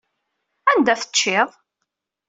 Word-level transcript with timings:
Anda 0.71 0.93
teččiḍ? 1.01 1.49